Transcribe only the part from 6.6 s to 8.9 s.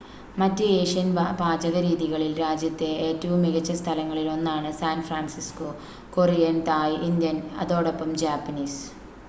തായ് Indian അതോടൊപ്പം Japanese